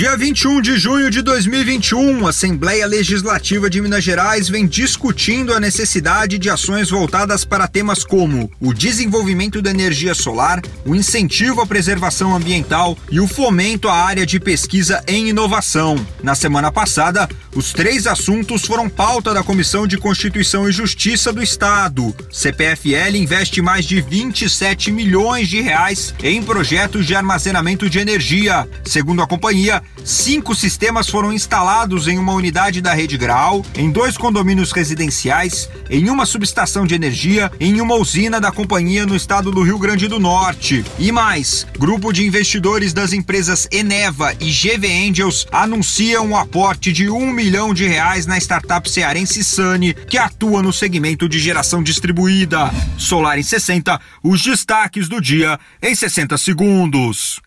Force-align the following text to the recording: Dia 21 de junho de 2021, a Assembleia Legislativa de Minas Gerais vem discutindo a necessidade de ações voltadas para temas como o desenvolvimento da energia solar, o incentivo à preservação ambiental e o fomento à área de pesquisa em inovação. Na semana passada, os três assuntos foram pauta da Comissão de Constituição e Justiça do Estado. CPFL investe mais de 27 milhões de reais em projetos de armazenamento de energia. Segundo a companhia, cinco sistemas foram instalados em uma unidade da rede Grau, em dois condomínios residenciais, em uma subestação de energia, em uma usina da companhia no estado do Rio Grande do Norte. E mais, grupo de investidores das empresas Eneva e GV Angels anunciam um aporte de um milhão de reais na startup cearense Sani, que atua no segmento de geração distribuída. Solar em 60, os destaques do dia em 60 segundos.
Dia 0.00 0.16
21 0.16 0.62
de 0.62 0.78
junho 0.78 1.10
de 1.10 1.20
2021, 1.20 2.26
a 2.26 2.30
Assembleia 2.30 2.86
Legislativa 2.86 3.68
de 3.68 3.82
Minas 3.82 4.02
Gerais 4.02 4.48
vem 4.48 4.66
discutindo 4.66 5.52
a 5.52 5.60
necessidade 5.60 6.38
de 6.38 6.48
ações 6.48 6.88
voltadas 6.88 7.44
para 7.44 7.68
temas 7.68 8.02
como 8.02 8.50
o 8.58 8.72
desenvolvimento 8.72 9.60
da 9.60 9.68
energia 9.68 10.14
solar, 10.14 10.62
o 10.86 10.96
incentivo 10.96 11.60
à 11.60 11.66
preservação 11.66 12.34
ambiental 12.34 12.96
e 13.10 13.20
o 13.20 13.28
fomento 13.28 13.90
à 13.90 13.94
área 13.94 14.24
de 14.24 14.40
pesquisa 14.40 15.04
em 15.06 15.28
inovação. 15.28 16.02
Na 16.22 16.34
semana 16.34 16.72
passada, 16.72 17.28
os 17.54 17.74
três 17.74 18.06
assuntos 18.06 18.64
foram 18.64 18.88
pauta 18.88 19.34
da 19.34 19.42
Comissão 19.42 19.86
de 19.86 19.98
Constituição 19.98 20.66
e 20.66 20.72
Justiça 20.72 21.30
do 21.30 21.42
Estado. 21.42 22.16
CPFL 22.32 23.16
investe 23.16 23.60
mais 23.60 23.84
de 23.84 24.00
27 24.00 24.90
milhões 24.90 25.46
de 25.46 25.60
reais 25.60 26.14
em 26.22 26.42
projetos 26.42 27.06
de 27.06 27.14
armazenamento 27.14 27.90
de 27.90 27.98
energia. 27.98 28.66
Segundo 28.82 29.20
a 29.20 29.26
companhia, 29.26 29.82
cinco 30.04 30.54
sistemas 30.54 31.08
foram 31.08 31.32
instalados 31.32 32.08
em 32.08 32.18
uma 32.18 32.32
unidade 32.32 32.80
da 32.80 32.92
rede 32.92 33.16
Grau, 33.16 33.64
em 33.74 33.90
dois 33.90 34.16
condomínios 34.16 34.72
residenciais, 34.72 35.68
em 35.88 36.08
uma 36.08 36.26
subestação 36.26 36.86
de 36.86 36.94
energia, 36.94 37.50
em 37.60 37.80
uma 37.80 37.94
usina 37.94 38.40
da 38.40 38.52
companhia 38.52 39.06
no 39.06 39.16
estado 39.16 39.50
do 39.50 39.62
Rio 39.62 39.78
Grande 39.78 40.08
do 40.08 40.18
Norte. 40.18 40.84
E 40.98 41.10
mais, 41.12 41.66
grupo 41.78 42.12
de 42.12 42.24
investidores 42.24 42.92
das 42.92 43.12
empresas 43.12 43.68
Eneva 43.70 44.34
e 44.40 44.50
GV 44.50 45.08
Angels 45.08 45.46
anunciam 45.50 46.26
um 46.26 46.36
aporte 46.36 46.92
de 46.92 47.08
um 47.10 47.30
milhão 47.30 47.72
de 47.74 47.86
reais 47.86 48.26
na 48.26 48.38
startup 48.38 48.88
cearense 48.88 49.44
Sani, 49.44 49.94
que 49.94 50.18
atua 50.18 50.62
no 50.62 50.72
segmento 50.72 51.28
de 51.28 51.38
geração 51.38 51.82
distribuída. 51.82 52.70
Solar 52.98 53.38
em 53.38 53.42
60, 53.42 54.00
os 54.22 54.42
destaques 54.42 55.08
do 55.08 55.20
dia 55.20 55.58
em 55.82 55.94
60 55.94 56.36
segundos. 56.38 57.40